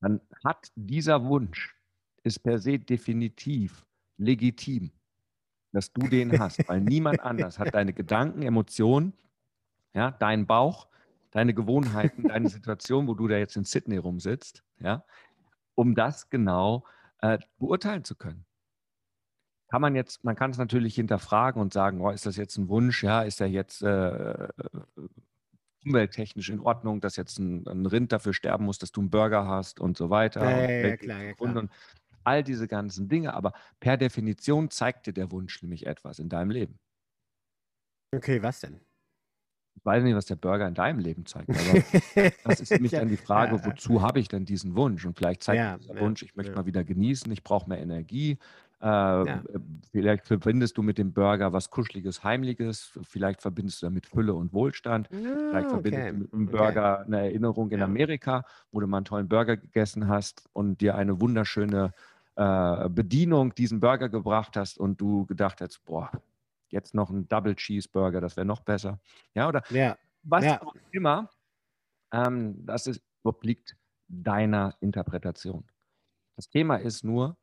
dann 0.00 0.20
hat 0.44 0.72
dieser 0.74 1.24
Wunsch, 1.24 1.76
ist 2.22 2.40
per 2.40 2.58
se 2.58 2.78
definitiv 2.78 3.86
legitim, 4.16 4.90
dass 5.72 5.92
du 5.92 6.08
den 6.08 6.38
hast, 6.40 6.68
weil 6.68 6.80
niemand 6.80 7.20
anders 7.20 7.58
hat 7.58 7.74
deine 7.74 7.92
Gedanken, 7.92 8.42
Emotionen, 8.42 9.12
ja, 9.94 10.10
deinen 10.10 10.46
Bauch, 10.46 10.88
deine 11.30 11.54
Gewohnheiten, 11.54 12.24
deine 12.24 12.48
Situation, 12.48 13.06
wo 13.06 13.14
du 13.14 13.28
da 13.28 13.36
jetzt 13.36 13.56
in 13.56 13.64
Sydney 13.64 13.98
rumsitzt, 13.98 14.64
ja, 14.80 15.04
um 15.76 15.94
das 15.94 16.28
genau 16.28 16.84
äh, 17.20 17.38
beurteilen 17.58 18.02
zu 18.02 18.16
können. 18.16 18.44
Kann 19.68 19.80
man 19.80 19.94
jetzt, 19.94 20.24
man 20.24 20.36
kann 20.36 20.50
es 20.50 20.58
natürlich 20.58 20.94
hinterfragen 20.94 21.60
und 21.60 21.72
sagen, 21.72 22.00
oh, 22.00 22.10
ist 22.10 22.26
das 22.26 22.36
jetzt 22.36 22.56
ein 22.56 22.68
Wunsch, 22.68 23.02
ja, 23.02 23.22
ist 23.22 23.40
er 23.40 23.48
jetzt 23.48 23.82
äh, 23.82 24.48
umwelttechnisch 25.84 26.50
in 26.50 26.60
Ordnung, 26.60 27.00
dass 27.00 27.16
jetzt 27.16 27.38
ein, 27.38 27.66
ein, 27.66 27.86
Rind 27.86 28.12
dafür 28.12 28.32
sterben 28.32 28.64
muss, 28.64 28.78
dass 28.78 28.92
du 28.92 29.00
einen 29.00 29.10
Burger 29.10 29.46
hast 29.46 29.80
und 29.80 29.96
so 29.96 30.10
weiter. 30.10 30.42
Ja, 30.42 30.70
ja, 30.70 30.96
klar, 30.96 31.22
ja, 31.22 31.32
klar. 31.32 31.54
Und 31.54 31.70
all 32.24 32.42
diese 32.42 32.66
ganzen 32.66 33.08
Dinge, 33.08 33.34
aber 33.34 33.52
per 33.80 33.96
Definition 33.96 34.70
zeigt 34.70 35.06
dir 35.06 35.12
der 35.12 35.30
Wunsch 35.30 35.62
nämlich 35.62 35.86
etwas 35.86 36.18
in 36.18 36.28
deinem 36.28 36.50
Leben. 36.50 36.78
Okay, 38.14 38.42
was 38.42 38.60
denn? 38.60 38.80
Ich 39.76 39.84
weiß 39.84 40.02
nicht, 40.02 40.16
was 40.16 40.26
der 40.26 40.36
Burger 40.36 40.66
in 40.66 40.74
deinem 40.74 40.98
Leben 40.98 41.26
zeigt, 41.26 41.50
aber 41.50 42.30
das 42.44 42.60
ist 42.60 42.72
nämlich 42.72 42.92
dann 42.92 43.08
die 43.08 43.16
Frage, 43.16 43.64
wozu 43.64 44.02
habe 44.02 44.18
ich 44.18 44.28
denn 44.28 44.44
diesen 44.44 44.74
Wunsch? 44.74 45.04
Und 45.04 45.16
vielleicht 45.16 45.42
zeigt 45.42 45.58
ja, 45.58 45.76
dieser 45.76 45.94
ja, 45.94 46.00
Wunsch, 46.00 46.22
ich 46.22 46.34
möchte 46.34 46.52
ja. 46.52 46.58
mal 46.58 46.66
wieder 46.66 46.82
genießen, 46.82 47.30
ich 47.30 47.42
brauche 47.44 47.68
mehr 47.68 47.78
Energie. 47.78 48.38
Äh, 48.80 49.38
vielleicht 49.90 50.26
verbindest 50.26 50.76
du 50.76 50.82
mit 50.82 50.98
dem 50.98 51.12
Burger 51.12 51.52
was 51.52 51.70
Kuscheliges, 51.70 52.24
Heimliches, 52.24 52.92
vielleicht 53.02 53.40
verbindest 53.40 53.80
du 53.80 53.86
damit 53.86 54.06
Fülle 54.06 54.34
und 54.34 54.52
Wohlstand, 54.52 55.08
vielleicht 55.08 55.70
verbindest 55.70 56.08
okay. 56.08 56.12
du 56.12 56.18
mit 56.18 56.32
dem 56.32 56.46
Burger 56.46 56.98
okay. 57.00 57.06
eine 57.06 57.20
Erinnerung 57.20 57.70
in 57.70 57.82
Amerika, 57.82 58.44
wo 58.72 58.80
du 58.80 58.86
mal 58.86 58.98
einen 58.98 59.06
tollen 59.06 59.28
Burger 59.28 59.56
gegessen 59.56 60.08
hast 60.08 60.46
und 60.52 60.82
dir 60.82 60.94
eine 60.94 61.20
wunderschöne 61.20 61.94
äh, 62.36 62.88
Bedienung 62.90 63.54
diesen 63.54 63.80
Burger 63.80 64.10
gebracht 64.10 64.56
hast 64.56 64.78
und 64.78 65.00
du 65.00 65.24
gedacht 65.24 65.62
hast, 65.62 65.82
boah, 65.86 66.10
Jetzt 66.76 66.92
noch 66.92 67.08
ein 67.08 67.26
Double 67.26 67.56
Cheeseburger, 67.56 68.20
das 68.20 68.36
wäre 68.36 68.44
noch 68.44 68.60
besser. 68.60 69.00
Ja, 69.32 69.48
oder 69.48 69.62
ja. 69.70 69.96
was 70.22 70.44
ja. 70.44 70.62
auch 70.62 70.74
immer. 70.90 71.30
Ähm, 72.12 72.66
das 72.66 72.86
ist, 72.86 73.00
obliegt 73.22 73.78
deiner 74.08 74.76
Interpretation. 74.80 75.64
Das 76.36 76.50
Thema 76.50 76.76
ist 76.76 77.02
nur, 77.02 77.38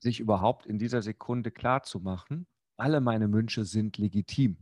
sich 0.00 0.18
überhaupt 0.18 0.64
in 0.64 0.78
dieser 0.78 1.02
Sekunde 1.02 1.50
klarzumachen, 1.50 2.46
alle 2.78 3.02
meine 3.02 3.30
Wünsche 3.30 3.66
sind 3.66 3.98
legitim. 3.98 4.56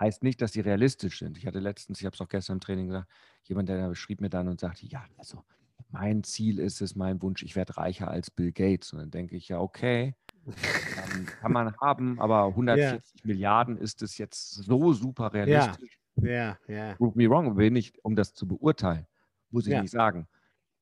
Heißt 0.00 0.22
nicht, 0.22 0.40
dass 0.40 0.52
sie 0.52 0.60
realistisch 0.60 1.18
sind. 1.18 1.36
Ich 1.36 1.46
hatte 1.46 1.58
letztens, 1.58 1.98
ich 1.98 2.06
habe 2.06 2.14
es 2.14 2.20
auch 2.20 2.28
gestern 2.28 2.58
im 2.58 2.60
Training 2.60 2.86
gesagt, 2.86 3.10
jemand, 3.42 3.68
der 3.68 3.92
schrieb 3.96 4.20
mir 4.20 4.30
dann 4.30 4.46
und 4.46 4.60
sagte, 4.60 4.86
ja, 4.86 5.04
also 5.16 5.44
mein 5.88 6.22
Ziel 6.22 6.60
ist 6.60 6.80
es, 6.80 6.94
mein 6.94 7.20
Wunsch, 7.22 7.42
ich 7.42 7.56
werde 7.56 7.76
reicher 7.76 8.08
als 8.08 8.30
Bill 8.30 8.52
Gates. 8.52 8.92
Und 8.92 9.00
dann 9.00 9.10
denke 9.10 9.34
ich, 9.34 9.48
ja, 9.48 9.58
okay, 9.58 10.14
ähm, 10.48 11.26
kann 11.40 11.52
man 11.52 11.76
haben, 11.76 12.20
aber 12.20 12.46
140 12.46 13.14
ja. 13.22 13.26
Milliarden 13.26 13.76
ist 13.78 14.02
es 14.02 14.18
jetzt 14.18 14.54
so 14.54 14.92
super 14.92 15.32
realistisch. 15.32 15.98
Ja, 16.16 16.58
ja. 16.66 16.94
Prove 16.94 17.16
me 17.16 17.28
wrong, 17.28 17.56
will 17.56 17.70
nicht, 17.70 17.98
um 18.04 18.16
das 18.16 18.34
zu 18.34 18.46
beurteilen, 18.46 19.06
muss 19.50 19.66
ich 19.66 19.72
ja. 19.72 19.82
nicht 19.82 19.92
sagen. 19.92 20.26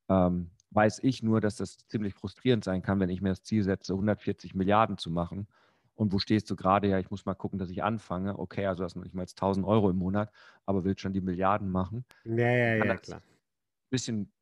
Ähm, 0.08 0.50
weiß 0.70 1.00
ich 1.02 1.22
nur, 1.22 1.40
dass 1.40 1.56
das 1.56 1.78
ziemlich 1.88 2.14
frustrierend 2.14 2.64
sein 2.64 2.82
kann, 2.82 3.00
wenn 3.00 3.10
ich 3.10 3.20
mir 3.22 3.30
das 3.30 3.42
Ziel 3.42 3.62
setze, 3.62 3.92
140 3.92 4.54
Milliarden 4.54 4.98
zu 4.98 5.10
machen. 5.10 5.46
Und 5.94 6.12
wo 6.12 6.18
stehst 6.18 6.50
du 6.50 6.56
gerade? 6.56 6.88
Ja, 6.88 6.98
ich 6.98 7.10
muss 7.10 7.24
mal 7.24 7.34
gucken, 7.34 7.58
dass 7.58 7.70
ich 7.70 7.82
anfange. 7.82 8.38
Okay, 8.38 8.66
also 8.66 8.84
hast 8.84 8.96
du 8.96 9.00
nicht 9.00 9.14
mal 9.14 9.22
1000 9.22 9.66
Euro 9.66 9.88
im 9.88 9.96
Monat, 9.96 10.30
aber 10.66 10.84
willst 10.84 11.00
schon 11.00 11.14
die 11.14 11.22
Milliarden 11.22 11.70
machen. 11.70 12.04
Ja, 12.24 12.50
ja, 12.50 12.84
ja, 12.84 12.96
klar. 12.96 13.20
Ein 13.20 13.90
bisschen 13.90 14.32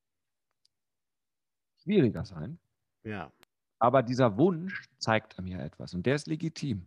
schwieriger 1.82 2.24
sein. 2.24 2.58
Ja. 3.04 3.30
Aber 3.78 4.02
dieser 4.02 4.38
Wunsch 4.38 4.88
zeigt 4.98 5.40
mir 5.40 5.60
etwas 5.60 5.94
und 5.94 6.06
der 6.06 6.14
ist 6.14 6.26
legitim. 6.26 6.86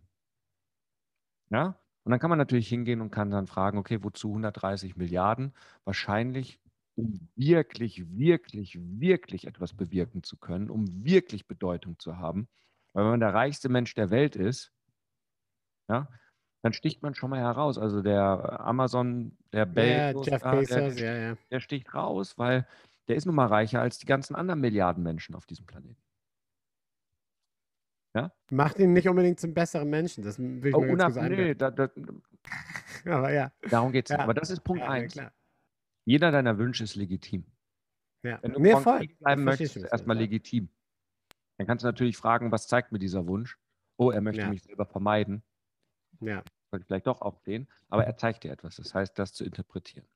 Ja? 1.50 1.78
Und 2.04 2.10
dann 2.10 2.20
kann 2.20 2.30
man 2.30 2.38
natürlich 2.38 2.68
hingehen 2.68 3.00
und 3.00 3.10
kann 3.10 3.30
dann 3.30 3.46
fragen, 3.46 3.78
okay, 3.78 4.02
wozu 4.02 4.28
130 4.28 4.96
Milliarden? 4.96 5.52
Wahrscheinlich, 5.84 6.58
um 6.96 7.28
wirklich, 7.36 8.04
wirklich, 8.16 8.78
wirklich 8.80 9.46
etwas 9.46 9.74
bewirken 9.74 10.22
zu 10.22 10.36
können, 10.36 10.70
um 10.70 11.04
wirklich 11.04 11.46
Bedeutung 11.46 11.98
zu 11.98 12.16
haben. 12.16 12.48
Weil 12.92 13.04
wenn 13.04 13.10
man 13.12 13.20
der 13.20 13.34
reichste 13.34 13.68
Mensch 13.68 13.94
der 13.94 14.10
Welt 14.10 14.36
ist, 14.36 14.72
ja, 15.88 16.08
dann 16.62 16.72
sticht 16.72 17.02
man 17.02 17.14
schon 17.14 17.30
mal 17.30 17.40
heraus. 17.40 17.78
Also 17.78 18.02
der 18.02 18.60
Amazon, 18.60 19.36
der 19.52 19.66
Bezos, 19.66 20.26
ja, 20.26 20.32
Jeff 20.54 20.68
der, 20.68 20.92
ja, 20.94 21.28
ja. 21.28 21.36
der 21.50 21.60
sticht 21.60 21.94
raus, 21.94 22.36
weil 22.38 22.66
der 23.06 23.16
ist 23.16 23.26
nun 23.26 23.34
mal 23.34 23.46
reicher 23.46 23.80
als 23.80 23.98
die 23.98 24.06
ganzen 24.06 24.34
anderen 24.34 24.60
Milliarden 24.60 25.02
Menschen 25.02 25.34
auf 25.34 25.46
diesem 25.46 25.66
Planeten. 25.66 26.07
Ja? 28.14 28.32
Macht 28.50 28.78
ihn 28.78 28.92
nicht 28.92 29.08
unbedingt 29.08 29.38
zum 29.38 29.54
besseren 29.54 29.88
Menschen, 29.88 30.24
das 30.24 30.38
will 30.38 30.66
ich 30.66 30.74
oh, 30.74 30.80
ganz 30.80 31.16
unab, 31.16 31.30
nee, 31.30 31.54
da, 31.54 31.70
da, 31.70 31.88
Aber 33.04 33.32
ja. 33.32 33.52
Darum 33.70 33.92
geht 33.92 34.10
es. 34.10 34.16
Ja. 34.16 34.22
Aber 34.22 34.34
das 34.34 34.50
ist 34.50 34.60
Punkt 34.60 34.82
1. 34.82 35.14
Ja, 35.14 35.30
Jeder 36.04 36.30
deiner 36.30 36.58
Wünsche 36.58 36.84
ist 36.84 36.96
legitim. 36.96 37.44
Ja. 38.22 38.38
Wenn 38.42 38.52
du 38.52 38.60
nee, 38.60 38.76
voll. 38.76 39.06
bleiben 39.20 39.44
möchtest, 39.44 39.76
ist 39.76 39.84
erstmal 39.84 40.16
legitim. 40.16 40.68
Dann 41.58 41.66
kannst 41.66 41.84
du 41.84 41.88
natürlich 41.88 42.16
fragen, 42.16 42.50
was 42.52 42.66
zeigt 42.66 42.92
mir 42.92 42.98
dieser 42.98 43.26
Wunsch? 43.26 43.58
Oh, 43.96 44.10
er 44.10 44.20
möchte 44.20 44.46
mich 44.48 44.62
selber 44.62 44.86
vermeiden. 44.86 45.42
Ja. 46.20 46.42
Sollte 46.70 46.86
vielleicht 46.86 47.06
doch 47.06 47.20
aufstehen, 47.20 47.68
aber 47.88 48.04
er 48.04 48.16
zeigt 48.16 48.44
dir 48.44 48.52
etwas. 48.52 48.76
Das 48.76 48.94
heißt, 48.94 49.18
das 49.18 49.32
zu 49.32 49.44
interpretieren. 49.44 50.06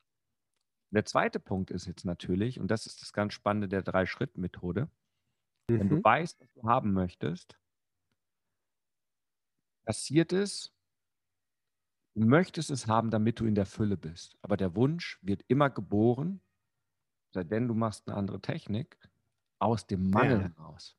Der 0.90 1.04
zweite 1.04 1.40
Punkt 1.40 1.70
ist 1.70 1.86
jetzt 1.86 2.04
natürlich, 2.04 2.60
und 2.60 2.70
das 2.70 2.86
ist 2.86 3.00
das 3.00 3.12
ganz 3.12 3.32
Spannende 3.32 3.68
der 3.68 3.82
Drei-Schritt-Methode, 3.82 4.88
mhm. 5.68 5.80
wenn 5.80 5.88
du 5.88 5.96
mhm. 5.96 6.04
weißt, 6.04 6.40
was 6.40 6.52
du 6.52 6.64
haben 6.64 6.92
möchtest, 6.92 7.58
passiert 9.84 10.32
es, 10.32 10.72
du 12.14 12.26
möchtest 12.26 12.70
es 12.70 12.86
haben, 12.86 13.10
damit 13.10 13.40
du 13.40 13.46
in 13.46 13.54
der 13.54 13.66
Fülle 13.66 13.96
bist. 13.96 14.36
Aber 14.42 14.56
der 14.56 14.74
Wunsch 14.74 15.18
wird 15.22 15.44
immer 15.48 15.70
geboren, 15.70 16.40
denn 17.34 17.68
du 17.68 17.74
machst 17.74 18.08
eine 18.08 18.16
andere 18.16 18.40
Technik, 18.40 18.98
aus 19.58 19.86
dem 19.86 20.10
Mangel 20.10 20.40
ja. 20.40 20.48
heraus. 20.48 20.96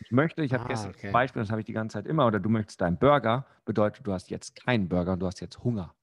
Ich 0.00 0.12
möchte, 0.12 0.42
ich 0.42 0.54
habe 0.54 0.64
ah, 0.64 0.68
gestern 0.68 0.90
okay. 0.90 1.10
Beispiel, 1.10 1.42
das 1.42 1.50
habe 1.50 1.60
ich 1.60 1.66
die 1.66 1.72
ganze 1.72 1.94
Zeit 1.94 2.06
immer, 2.06 2.26
oder 2.26 2.38
du 2.38 2.48
möchtest 2.48 2.80
deinen 2.80 2.98
Burger, 2.98 3.46
bedeutet, 3.64 4.06
du 4.06 4.12
hast 4.12 4.30
jetzt 4.30 4.54
keinen 4.54 4.88
Burger 4.88 5.14
und 5.14 5.20
du 5.20 5.26
hast 5.26 5.40
jetzt 5.40 5.62
Hunger. 5.64 5.94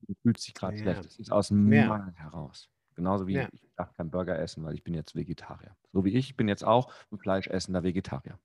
Du 0.00 0.14
fühlst 0.22 0.46
dich 0.46 0.54
gerade 0.54 0.76
ja. 0.76 0.82
schlecht. 0.82 1.04
Das 1.04 1.16
ist 1.16 1.30
aus 1.30 1.48
dem 1.48 1.70
ja. 1.72 1.86
Mangel 1.86 2.14
heraus. 2.14 2.70
Genauso 2.94 3.26
wie 3.26 3.38
ich 3.38 3.70
darf 3.76 3.92
keinen 3.94 4.10
Burger 4.10 4.38
essen, 4.38 4.64
weil 4.64 4.74
ich 4.74 4.82
bin 4.82 4.94
jetzt 4.94 5.14
Vegetarier. 5.14 5.76
So 5.92 6.04
wie 6.04 6.10
ich, 6.10 6.30
ich 6.30 6.36
bin 6.36 6.48
jetzt 6.48 6.64
auch 6.64 6.92
ein 7.12 7.18
fleischessender 7.18 7.84
Vegetarier. 7.84 8.38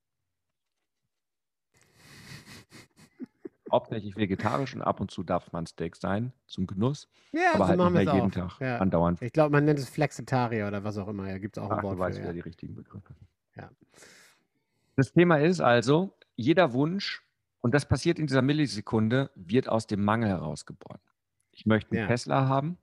Hauptsächlich 3.73 4.15
vegetarisch 4.15 4.75
und 4.75 4.83
ab 4.83 5.01
und 5.01 5.09
zu 5.09 5.23
darf 5.23 5.51
man 5.51 5.65
Steak 5.65 5.95
sein, 5.95 6.31
zum 6.45 6.67
Genuss. 6.67 7.09
Ja, 7.31 7.55
aber 7.55 7.63
so 7.63 7.69
halt 7.69 7.79
nicht 7.79 8.05
mehr 8.05 8.15
jeden 8.15 8.31
Tag 8.31 8.59
ja. 8.59 8.77
andauernd. 8.77 9.19
Ich 9.19 9.33
glaube, 9.33 9.51
man 9.51 9.65
nennt 9.65 9.79
es 9.79 9.89
Flexitarier 9.89 10.67
oder 10.67 10.83
was 10.83 10.95
auch 10.99 11.07
immer. 11.07 11.27
Ja, 11.27 11.39
gibt 11.39 11.57
es 11.57 11.63
auch 11.63 11.71
Ach, 11.71 11.77
ein 11.77 11.83
Wort 11.83 11.95
du 11.95 11.99
weißt 11.99 12.17
für. 12.17 12.23
wieder 12.23 12.29
Ja. 12.29 12.33
die 12.35 12.41
richtigen 12.41 12.75
Begriffe. 12.75 13.15
Ja. 13.55 13.71
Das 14.95 15.11
Thema 15.11 15.37
ist 15.37 15.59
also, 15.59 16.15
jeder 16.35 16.73
Wunsch, 16.73 17.23
und 17.61 17.73
das 17.73 17.87
passiert 17.87 18.19
in 18.19 18.27
dieser 18.27 18.43
Millisekunde, 18.43 19.31
wird 19.33 19.67
aus 19.67 19.87
dem 19.87 20.03
Mangel 20.03 20.29
herausgeboren. 20.29 20.99
Ich 21.51 21.65
möchte 21.65 21.95
einen. 21.95 22.07
Tesla 22.07 22.47
haben. 22.47 22.77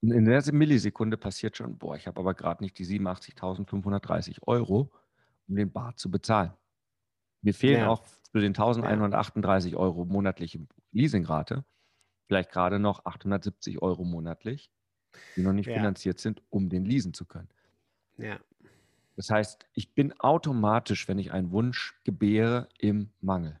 Und 0.00 0.12
in 0.12 0.26
der 0.26 0.40
Millisekunde 0.52 1.16
passiert 1.16 1.56
schon, 1.56 1.76
boah, 1.76 1.96
ich 1.96 2.06
habe 2.06 2.20
aber 2.20 2.34
gerade 2.34 2.62
nicht 2.62 2.78
die 2.78 2.86
87.530 2.86 4.42
Euro, 4.46 4.92
um 5.48 5.56
den 5.56 5.72
Bar 5.72 5.96
zu 5.96 6.08
bezahlen. 6.08 6.52
Mir 7.42 7.54
fehlen 7.54 7.84
auch 7.84 8.04
für 8.32 8.40
den 8.40 8.50
1138 8.54 9.76
Euro 9.76 10.04
monatliche 10.04 10.66
Leasingrate 10.92 11.64
vielleicht 12.26 12.50
gerade 12.52 12.78
noch 12.78 13.06
870 13.06 13.80
Euro 13.82 14.04
monatlich, 14.04 14.70
die 15.34 15.42
noch 15.42 15.54
nicht 15.54 15.66
Ja. 15.66 15.74
finanziert 15.74 16.18
sind, 16.20 16.42
um 16.50 16.68
den 16.68 16.84
leasen 16.84 17.14
zu 17.14 17.24
können. 17.24 17.48
Ja. 18.18 18.38
Das 19.16 19.30
heißt, 19.30 19.66
ich 19.72 19.94
bin 19.94 20.12
automatisch, 20.20 21.08
wenn 21.08 21.18
ich 21.18 21.32
einen 21.32 21.50
Wunsch 21.50 21.98
gebäre, 22.04 22.68
im 22.78 23.10
Mangel. 23.20 23.60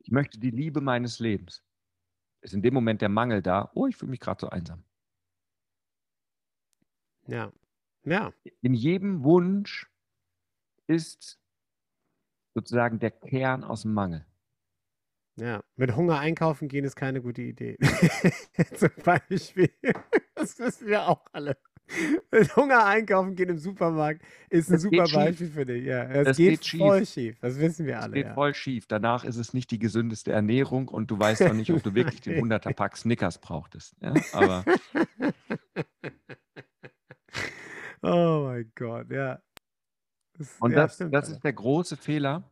Ich 0.00 0.10
möchte 0.10 0.38
die 0.38 0.50
Liebe 0.50 0.80
meines 0.80 1.20
Lebens. 1.20 1.62
Ist 2.40 2.54
in 2.54 2.62
dem 2.62 2.74
Moment 2.74 3.00
der 3.00 3.08
Mangel 3.08 3.42
da, 3.42 3.70
oh, 3.74 3.86
ich 3.86 3.96
fühle 3.96 4.10
mich 4.10 4.20
gerade 4.20 4.40
so 4.40 4.50
einsam. 4.50 4.84
Ja. 7.26 7.52
Ja. 8.04 8.32
In 8.60 8.74
jedem 8.74 9.22
Wunsch 9.22 9.90
ist 10.86 11.38
sozusagen 12.54 12.98
der 12.98 13.10
Kern 13.10 13.64
aus 13.64 13.82
dem 13.82 13.94
Mangel. 13.94 14.24
Ja. 15.36 15.62
Mit 15.76 15.94
Hunger 15.94 16.18
einkaufen 16.18 16.66
gehen 16.68 16.84
ist 16.84 16.96
keine 16.96 17.22
gute 17.22 17.42
Idee. 17.42 17.76
Zum 18.74 18.90
Beispiel. 19.04 19.70
Das 20.34 20.58
wissen 20.58 20.88
wir 20.88 21.06
auch 21.08 21.24
alle. 21.32 21.56
Mit 22.32 22.54
Hunger 22.56 22.84
einkaufen 22.84 23.34
gehen 23.34 23.48
im 23.48 23.58
Supermarkt 23.58 24.20
ist 24.50 24.68
ein 24.68 24.72
Das 24.74 24.82
super 24.82 25.06
schief. 25.06 25.14
Beispiel 25.14 25.48
für 25.48 25.64
dich. 25.64 25.84
Ja, 25.84 26.02
es 26.04 26.24
Das 26.26 26.36
geht, 26.36 26.60
geht 26.60 26.80
voll 26.80 26.98
schief. 26.98 27.08
schief. 27.10 27.38
Das 27.40 27.58
wissen 27.58 27.86
wir 27.86 27.96
Es 27.98 28.02
alle. 28.02 28.14
geht 28.14 28.26
Ja. 28.26 28.34
voll 28.34 28.52
schief. 28.54 28.86
Danach 28.88 29.24
ist 29.24 29.36
es 29.36 29.54
nicht 29.54 29.70
die 29.70 29.78
gesündeste 29.78 30.32
Ernährung 30.32 30.88
und 30.88 31.10
du 31.10 31.18
weißt 31.18 31.42
auch 31.44 31.54
nicht, 31.54 31.70
ob 31.72 31.82
du 31.84 31.94
wirklich 31.94 32.20
den 32.20 32.34
100er 32.44 32.74
Pack 32.74 32.96
Snickers 32.96 33.38
brauchtest. 33.38 33.94
Ja? 34.00 34.12
Aber 34.32 34.64
Oh 38.02 38.44
mein 38.48 38.70
Gott, 38.76 39.10
ja. 39.10 39.40
Das, 40.38 40.56
Und 40.60 40.72
das, 40.72 40.94
stimmt. 40.94 41.14
das 41.14 41.28
ist 41.28 41.42
der 41.42 41.52
große 41.52 41.96
Fehler. 41.96 42.50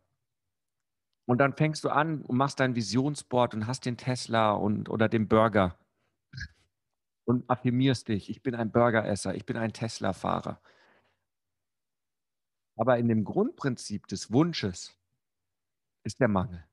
Und 1.26 1.38
dann 1.38 1.54
fängst 1.54 1.84
du 1.84 1.88
an 1.88 2.22
und 2.22 2.36
machst 2.36 2.60
dein 2.60 2.74
Visionsboard 2.74 3.54
und 3.54 3.66
hast 3.66 3.84
den 3.84 3.96
Tesla 3.96 4.52
und, 4.52 4.88
oder 4.88 5.08
den 5.08 5.26
Burger 5.28 5.76
und 7.24 7.48
affirmierst 7.50 8.08
dich. 8.08 8.30
Ich 8.30 8.42
bin 8.42 8.54
ein 8.54 8.70
Burgeresser, 8.70 9.34
ich 9.34 9.44
bin 9.44 9.56
ein 9.56 9.72
Tesla-Fahrer. 9.72 10.60
Aber 12.76 12.98
in 12.98 13.08
dem 13.08 13.24
Grundprinzip 13.24 14.06
des 14.06 14.30
Wunsches 14.32 14.96
ist 16.04 16.20
der 16.20 16.28
Mangel. 16.28 16.64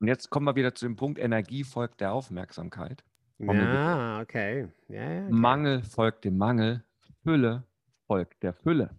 Und 0.00 0.08
jetzt 0.08 0.28
kommen 0.28 0.46
wir 0.46 0.56
wieder 0.56 0.74
zu 0.74 0.84
dem 0.84 0.96
Punkt, 0.96 1.18
Energie 1.18 1.64
folgt 1.64 2.00
der 2.00 2.12
Aufmerksamkeit. 2.12 3.04
Ja, 3.38 4.20
okay. 4.20 4.68
Ja, 4.88 5.10
ja, 5.10 5.22
okay. 5.24 5.32
Mangel 5.32 5.82
folgt 5.82 6.24
dem 6.24 6.36
Mangel, 6.36 6.84
Fülle 7.22 7.64
folgt 8.06 8.42
der 8.42 8.52
Fülle. 8.52 8.90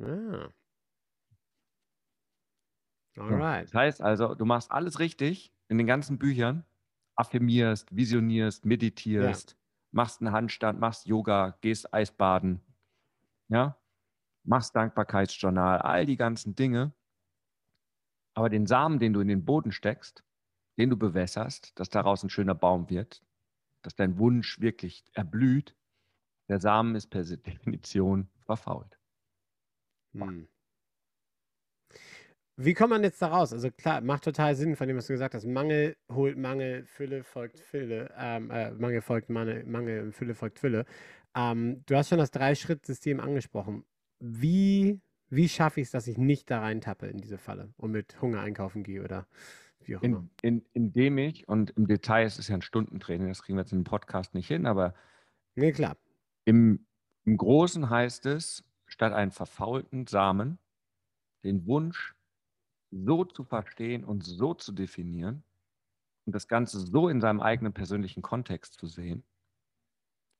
Ah. 0.00 0.48
Alright. 3.16 3.66
Das 3.66 3.74
heißt 3.74 4.02
also, 4.02 4.34
du 4.34 4.44
machst 4.44 4.70
alles 4.70 4.98
richtig 4.98 5.52
in 5.68 5.78
den 5.78 5.86
ganzen 5.86 6.18
Büchern, 6.18 6.64
affirmierst, 7.16 7.94
visionierst, 7.94 8.64
meditierst, 8.64 9.56
machst 9.90 10.20
einen 10.20 10.32
Handstand, 10.32 10.78
machst 10.78 11.06
Yoga, 11.06 11.56
gehst 11.60 11.92
Eisbaden, 11.92 12.60
ja, 13.48 13.76
machst 14.44 14.76
Dankbarkeitsjournal, 14.76 15.78
all 15.78 16.06
die 16.06 16.16
ganzen 16.16 16.54
Dinge. 16.54 16.92
Aber 18.34 18.50
den 18.50 18.66
Samen, 18.66 18.98
den 18.98 19.12
du 19.14 19.20
in 19.20 19.28
den 19.28 19.44
Boden 19.44 19.72
steckst, 19.72 20.22
den 20.76 20.90
du 20.90 20.96
bewässerst, 20.96 21.78
dass 21.80 21.88
daraus 21.88 22.22
ein 22.22 22.30
schöner 22.30 22.54
Baum 22.54 22.90
wird, 22.90 23.24
dass 23.82 23.94
dein 23.94 24.18
Wunsch 24.18 24.60
wirklich 24.60 25.04
erblüht, 25.14 25.74
der 26.48 26.60
Samen 26.60 26.94
ist 26.94 27.08
per 27.08 27.24
Definition 27.24 28.28
verfault. 28.44 28.98
Hm. 30.12 30.48
Wie 32.58 32.72
kommt 32.74 32.90
man 32.90 33.02
jetzt 33.02 33.20
da 33.20 33.28
raus? 33.28 33.52
Also 33.52 33.70
klar, 33.70 34.00
macht 34.00 34.24
total 34.24 34.54
Sinn 34.54 34.76
von 34.76 34.88
dem, 34.88 34.96
was 34.96 35.06
du 35.06 35.12
gesagt 35.12 35.34
hast. 35.34 35.44
Mangel 35.44 35.96
holt 36.10 36.38
Mangel, 36.38 36.86
Fülle 36.86 37.22
folgt 37.22 37.58
Fülle. 37.60 38.10
Ähm, 38.16 38.50
äh, 38.50 38.70
Mangel 38.72 39.02
folgt 39.02 39.28
Mangel, 39.28 39.64
Mangel, 39.66 40.10
Fülle 40.12 40.34
folgt 40.34 40.58
Fülle. 40.58 40.86
Ähm, 41.34 41.82
du 41.86 41.96
hast 41.96 42.08
schon 42.08 42.18
das 42.18 42.30
Drei-Schritt-System 42.30 43.20
angesprochen. 43.20 43.84
Wie 44.20 45.00
Wie 45.28 45.48
schaffe 45.48 45.80
ich 45.80 45.88
es, 45.88 45.90
dass 45.90 46.06
ich 46.06 46.16
nicht 46.18 46.50
da 46.50 46.60
reintappe 46.60 47.06
in 47.08 47.18
diese 47.18 47.36
Falle 47.38 47.72
und 47.76 47.90
mit 47.92 48.20
Hunger 48.22 48.40
einkaufen 48.40 48.82
gehe 48.82 49.02
oder 49.02 49.26
wie 49.84 49.96
auch 49.96 50.04
immer? 50.04 50.24
In, 50.42 50.62
in, 50.62 50.66
indem 50.72 51.18
ich, 51.18 51.48
und 51.48 51.70
im 51.72 51.86
Detail 51.86 52.26
ist 52.26 52.38
es 52.38 52.48
ja 52.48 52.54
ein 52.54 52.62
Stundentraining, 52.62 53.28
das 53.28 53.42
kriegen 53.42 53.56
wir 53.58 53.62
jetzt 53.62 53.72
in 53.72 53.78
einem 53.78 53.84
Podcast 53.84 54.34
nicht 54.34 54.48
hin, 54.48 54.66
aber 54.66 54.94
Nee, 55.56 55.72
klar. 55.72 55.96
im, 56.44 56.86
im 57.24 57.36
Großen 57.36 57.90
heißt 57.90 58.26
es, 58.26 58.64
statt 58.86 59.12
einen 59.12 59.32
verfaulten 59.32 60.06
Samen, 60.06 60.58
den 61.44 61.66
Wunsch 61.66 62.15
so 62.90 63.24
zu 63.24 63.44
verstehen 63.44 64.04
und 64.04 64.24
so 64.24 64.54
zu 64.54 64.72
definieren 64.72 65.42
und 66.24 66.34
das 66.34 66.48
Ganze 66.48 66.80
so 66.80 67.08
in 67.08 67.20
seinem 67.20 67.40
eigenen 67.40 67.72
persönlichen 67.72 68.22
Kontext 68.22 68.74
zu 68.74 68.86
sehen, 68.86 69.24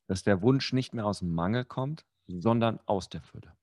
dass 0.09 0.23
der 0.23 0.43
Wunsch 0.43 0.73
nicht 0.73 0.95
mehr 0.95 1.07
aus 1.07 1.21
dem 1.21 1.35
Mangel 1.35 1.65
kommt, 1.65 2.05
sondern 2.27 2.81
aus 2.87 3.09
der 3.09 3.23
Fülle. 3.23 3.57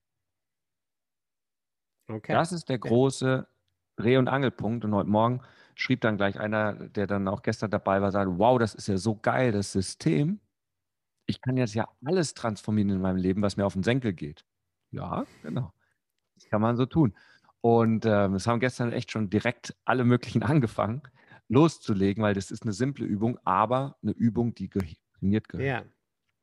Okay. 2.08 2.34
Das 2.34 2.52
ist 2.52 2.70
der 2.70 2.80
große 2.80 3.48
Dreh- 3.96 4.18
und 4.18 4.28
Angelpunkt. 4.28 4.84
Und 4.86 4.94
heute 4.94 5.10
Morgen 5.10 5.42
schrieb 5.76 6.02
dann 6.02 6.18
gleich 6.18 6.40
einer, 6.40 6.74
der 6.74 7.08
dann 7.08 7.28
auch 7.28 7.42
gestern 7.42 7.72
dabei 7.72 8.02
war, 8.02 8.12
sagte, 8.12 8.38
wow, 8.38 8.60
das 8.60 8.76
ist 8.76 8.88
ja 8.88 8.98
so 8.98 9.16
geil, 9.16 9.52
das 9.52 9.72
System. 9.72 10.40
Ich 11.26 11.42
kann 11.42 11.56
jetzt 11.56 11.74
ja 11.74 11.88
alles 12.04 12.34
transformieren 12.34 12.90
in 12.90 13.02
meinem 13.02 13.18
Leben, 13.18 13.42
was 13.42 13.56
mir 13.56 13.66
auf 13.66 13.74
den 13.74 13.84
Senkel 13.84 14.14
geht. 14.14 14.46
Ja, 14.92 15.26
genau. 15.42 15.74
Das 16.36 16.46
kann 16.50 16.62
man 16.62 16.76
so 16.76 16.86
tun. 16.86 17.16
Und 17.66 18.06
ähm, 18.06 18.36
es 18.36 18.46
haben 18.46 18.60
gestern 18.60 18.92
echt 18.92 19.10
schon 19.10 19.30
direkt 19.30 19.74
alle 19.86 20.04
möglichen 20.04 20.44
angefangen, 20.44 21.02
loszulegen, 21.48 22.22
weil 22.22 22.34
das 22.34 22.52
ist 22.52 22.64
eine 22.64 22.74
simple 22.74 23.06
Übung, 23.06 23.40
aber 23.46 23.96
eine 24.04 24.12
Übung, 24.12 24.54
die 24.54 24.70
trainiert 24.70 25.48
gehört. 25.48 25.88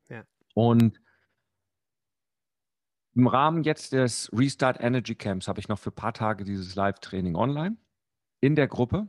Ja. 0.09 0.23
Und 0.55 0.99
im 3.13 3.27
Rahmen 3.27 3.63
jetzt 3.63 3.93
des 3.93 4.31
Restart 4.33 4.81
Energy 4.81 5.13
Camps 5.13 5.47
habe 5.47 5.59
ich 5.59 5.67
noch 5.67 5.77
für 5.77 5.91
ein 5.91 5.95
paar 5.95 6.13
Tage 6.13 6.43
dieses 6.43 6.73
Live-Training 6.73 7.35
online 7.35 7.77
in 8.39 8.55
der 8.55 8.67
Gruppe. 8.67 9.07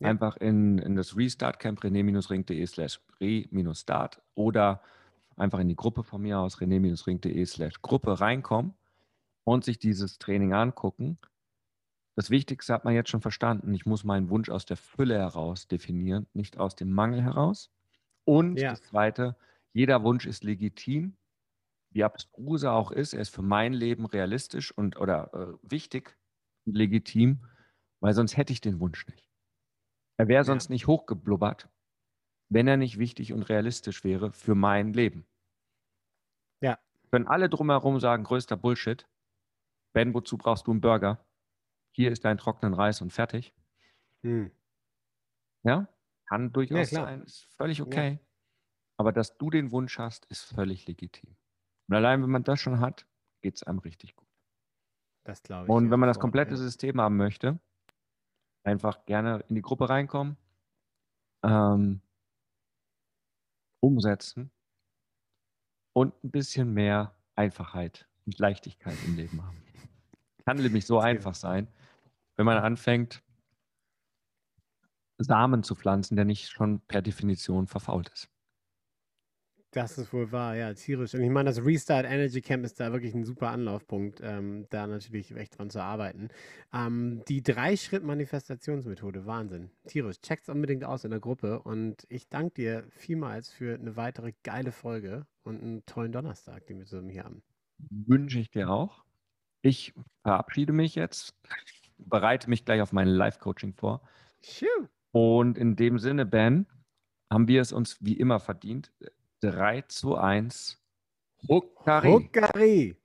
Ja. 0.00 0.08
Einfach 0.08 0.36
in, 0.36 0.78
in 0.78 0.96
das 0.96 1.16
Restart 1.16 1.60
Camp 1.60 1.84
rené-ring.de 1.84 2.66
slash 2.66 3.00
re-start 3.20 4.20
oder 4.34 4.82
einfach 5.36 5.60
in 5.60 5.68
die 5.68 5.76
Gruppe 5.76 6.02
von 6.02 6.22
mir 6.22 6.40
aus 6.40 6.58
rené-ring.de 6.60 7.46
slash 7.46 7.82
Gruppe 7.82 8.20
reinkommen 8.20 8.74
und 9.44 9.64
sich 9.64 9.78
dieses 9.78 10.18
Training 10.18 10.52
angucken. 10.52 11.18
Das 12.16 12.30
Wichtigste 12.30 12.72
hat 12.74 12.84
man 12.84 12.94
jetzt 12.94 13.08
schon 13.10 13.22
verstanden. 13.22 13.72
Ich 13.74 13.86
muss 13.86 14.04
meinen 14.04 14.28
Wunsch 14.30 14.50
aus 14.50 14.66
der 14.66 14.76
Fülle 14.76 15.18
heraus 15.18 15.68
definieren, 15.68 16.26
nicht 16.34 16.58
aus 16.58 16.76
dem 16.76 16.92
Mangel 16.92 17.22
heraus. 17.22 17.70
Und 18.24 18.60
Ja. 18.60 18.70
das 18.70 18.82
Zweite, 18.82 19.36
jeder 19.72 20.02
Wunsch 20.02 20.26
ist 20.26 20.44
legitim, 20.44 21.16
wie 21.92 22.04
abstrus 22.04 22.62
er 22.64 22.74
auch 22.74 22.90
ist. 22.92 23.14
Er 23.14 23.20
ist 23.20 23.34
für 23.34 23.42
mein 23.42 23.72
Leben 23.72 24.06
realistisch 24.06 24.72
und 24.76 24.98
oder 24.98 25.32
äh, 25.34 25.70
wichtig 25.70 26.18
und 26.66 26.76
legitim, 26.76 27.46
weil 28.00 28.14
sonst 28.14 28.36
hätte 28.36 28.52
ich 28.52 28.60
den 28.60 28.80
Wunsch 28.80 29.06
nicht. 29.08 29.28
Er 30.18 30.28
wäre 30.28 30.44
sonst 30.44 30.68
nicht 30.70 30.86
hochgeblubbert, 30.86 31.68
wenn 32.50 32.68
er 32.68 32.76
nicht 32.76 32.98
wichtig 32.98 33.32
und 33.32 33.42
realistisch 33.44 34.04
wäre 34.04 34.32
für 34.32 34.54
mein 34.54 34.92
Leben. 34.92 35.26
Ja. 36.62 36.78
Können 37.10 37.26
alle 37.26 37.48
drumherum 37.48 38.00
sagen, 38.00 38.24
größter 38.24 38.56
Bullshit. 38.56 39.06
Ben, 39.92 40.14
wozu 40.14 40.38
brauchst 40.38 40.66
du 40.66 40.70
einen 40.70 40.80
Burger? 40.80 41.24
Hier 41.92 42.12
ist 42.12 42.24
dein 42.24 42.38
trockenen 42.38 42.74
Reis 42.74 43.00
und 43.00 43.12
fertig. 43.12 43.54
Hm. 44.22 44.50
Ja, 45.62 45.88
kann 46.26 46.52
durchaus 46.52 46.90
klar. 46.90 47.06
sein, 47.06 47.22
ist 47.22 47.44
völlig 47.56 47.82
okay. 47.82 48.18
Aber 48.96 49.12
dass 49.12 49.36
du 49.36 49.50
den 49.50 49.72
Wunsch 49.72 49.98
hast, 49.98 50.26
ist 50.26 50.42
völlig 50.54 50.86
legitim. 50.86 51.36
Und 51.88 51.96
allein, 51.96 52.22
wenn 52.22 52.30
man 52.30 52.44
das 52.44 52.60
schon 52.60 52.80
hat, 52.80 53.06
geht 53.40 53.56
es 53.56 53.62
einem 53.62 53.78
richtig 53.80 54.14
gut. 54.14 54.28
Das 55.24 55.42
glaube 55.42 55.64
ich. 55.64 55.70
Und 55.70 55.90
wenn 55.90 55.98
man 55.98 56.06
das 56.06 56.18
komplette 56.18 56.52
ja. 56.52 56.56
System 56.56 57.00
haben 57.00 57.16
möchte, 57.16 57.58
einfach 58.62 59.04
gerne 59.06 59.44
in 59.48 59.54
die 59.54 59.62
Gruppe 59.62 59.88
reinkommen, 59.88 60.36
ähm, 61.42 62.00
umsetzen 63.80 64.50
und 65.92 66.14
ein 66.22 66.30
bisschen 66.30 66.72
mehr 66.72 67.14
Einfachheit 67.34 68.06
und 68.26 68.38
Leichtigkeit 68.38 68.96
im 69.06 69.16
Leben 69.16 69.42
haben. 69.42 69.69
Kann 70.50 70.56
nämlich 70.56 70.84
so 70.84 70.98
einfach 70.98 71.36
sein, 71.36 71.68
wenn 72.34 72.44
man 72.44 72.58
anfängt, 72.58 73.22
Samen 75.16 75.62
zu 75.62 75.76
pflanzen, 75.76 76.16
der 76.16 76.24
nicht 76.24 76.48
schon 76.48 76.80
per 76.88 77.02
Definition 77.02 77.68
verfault 77.68 78.08
ist. 78.08 78.28
Das 79.70 79.96
ist 79.96 80.12
wohl 80.12 80.32
wahr, 80.32 80.56
ja, 80.56 80.74
tierisch. 80.74 81.14
Und 81.14 81.22
ich 81.22 81.30
meine, 81.30 81.50
das 81.50 81.64
Restart 81.64 82.04
Energy 82.04 82.40
Camp 82.40 82.64
ist 82.64 82.80
da 82.80 82.90
wirklich 82.90 83.14
ein 83.14 83.24
super 83.24 83.50
Anlaufpunkt, 83.50 84.20
ähm, 84.24 84.66
da 84.70 84.88
natürlich 84.88 85.30
echt 85.36 85.56
dran 85.56 85.70
zu 85.70 85.80
arbeiten. 85.80 86.30
Ähm, 86.72 87.22
die 87.28 87.44
Drei-Schritt-Manifestationsmethode, 87.44 89.26
Wahnsinn. 89.26 89.70
Tierisch. 89.86 90.20
Checkt's 90.20 90.48
unbedingt 90.48 90.82
aus 90.82 91.04
in 91.04 91.12
der 91.12 91.20
Gruppe 91.20 91.62
und 91.62 92.04
ich 92.08 92.28
danke 92.28 92.54
dir 92.54 92.88
vielmals 92.90 93.50
für 93.50 93.74
eine 93.74 93.94
weitere 93.94 94.32
geile 94.42 94.72
Folge 94.72 95.28
und 95.44 95.62
einen 95.62 95.86
tollen 95.86 96.10
Donnerstag, 96.10 96.66
den 96.66 96.80
wir 96.80 96.86
zusammen 96.86 97.10
hier 97.10 97.22
haben. 97.22 97.44
Wünsche 97.78 98.40
ich 98.40 98.50
dir 98.50 98.68
auch. 98.68 99.04
Ich 99.62 99.92
verabschiede 100.22 100.72
mich 100.72 100.94
jetzt, 100.94 101.34
bereite 101.98 102.48
mich 102.48 102.64
gleich 102.64 102.80
auf 102.80 102.92
mein 102.92 103.08
Live-Coaching 103.08 103.74
vor. 103.74 104.00
Und 105.12 105.58
in 105.58 105.76
dem 105.76 105.98
Sinne, 105.98 106.24
Ben, 106.24 106.66
haben 107.30 107.46
wir 107.46 107.60
es 107.60 107.72
uns 107.72 107.98
wie 108.00 108.14
immer 108.14 108.40
verdient. 108.40 108.90
3 109.42 109.82
zu 109.82 110.16
1. 110.16 110.78
Huckari. 111.46 112.10
Huckari. 112.10 112.96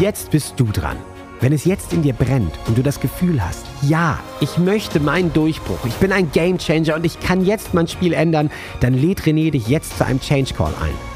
Jetzt 0.00 0.32
bist 0.32 0.58
du 0.58 0.64
dran. 0.66 0.96
Wenn 1.40 1.52
es 1.52 1.64
jetzt 1.64 1.92
in 1.92 2.02
dir 2.02 2.14
brennt 2.14 2.58
und 2.66 2.76
du 2.76 2.82
das 2.82 2.98
Gefühl 2.98 3.44
hast, 3.44 3.66
ja, 3.82 4.18
ich 4.40 4.58
möchte 4.58 4.98
meinen 4.98 5.32
Durchbruch, 5.32 5.84
ich 5.84 5.94
bin 5.96 6.10
ein 6.10 6.32
Gamechanger 6.32 6.96
und 6.96 7.04
ich 7.04 7.20
kann 7.20 7.44
jetzt 7.44 7.72
mein 7.72 7.86
Spiel 7.86 8.14
ändern, 8.14 8.50
dann 8.80 8.94
lädt 8.94 9.20
René 9.22 9.50
dich 9.52 9.68
jetzt 9.68 9.98
zu 9.98 10.04
einem 10.04 10.18
Change 10.18 10.54
Call 10.54 10.74
ein. 10.80 11.15